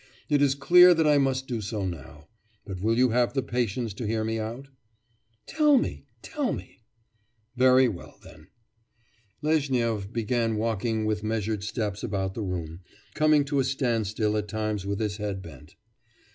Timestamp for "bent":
15.43-15.75